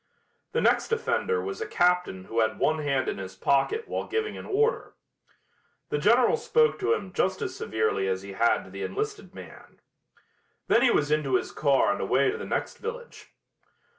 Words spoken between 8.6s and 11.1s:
to the enlisted man. Then he